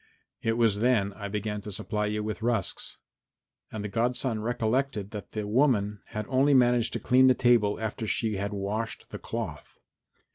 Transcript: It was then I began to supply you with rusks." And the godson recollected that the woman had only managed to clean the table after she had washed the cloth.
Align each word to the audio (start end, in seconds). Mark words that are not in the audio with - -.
It 0.41 0.53
was 0.53 0.79
then 0.79 1.13
I 1.13 1.27
began 1.27 1.61
to 1.61 1.71
supply 1.71 2.07
you 2.07 2.23
with 2.23 2.41
rusks." 2.41 2.97
And 3.71 3.83
the 3.83 3.87
godson 3.87 4.41
recollected 4.41 5.11
that 5.11 5.33
the 5.33 5.45
woman 5.45 6.01
had 6.07 6.25
only 6.27 6.55
managed 6.55 6.93
to 6.93 6.99
clean 6.99 7.27
the 7.27 7.35
table 7.35 7.79
after 7.79 8.07
she 8.07 8.37
had 8.37 8.51
washed 8.51 9.11
the 9.11 9.19
cloth. 9.19 9.75